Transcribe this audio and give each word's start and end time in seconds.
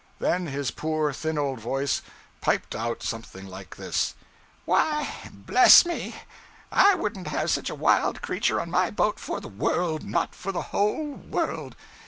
Then 0.17 0.47
his 0.47 0.71
poor, 0.71 1.13
thin 1.13 1.37
old 1.37 1.59
voice 1.59 2.01
piped 2.41 2.75
out 2.75 3.03
something 3.03 3.45
like 3.45 3.75
this: 3.75 4.15
'Why, 4.65 5.29
bless 5.31 5.85
me! 5.85 6.15
I 6.71 6.95
wouldn't 6.95 7.27
have 7.27 7.51
such 7.51 7.69
a 7.69 7.75
wild 7.75 8.23
creature 8.23 8.59
on 8.59 8.71
my 8.71 8.89
boat 8.89 9.19
for 9.19 9.39
the 9.39 9.47
world 9.47 10.03
not 10.03 10.33
for 10.33 10.51
the 10.51 10.61
whole 10.73 11.05
world! 11.13 11.75